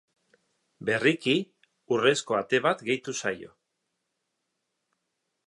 [0.87, 1.35] Berriki,
[1.97, 3.53] urrezko ate bat gehitu zaio.